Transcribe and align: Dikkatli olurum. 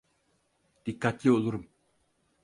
Dikkatli 0.85 1.31
olurum. 1.31 1.67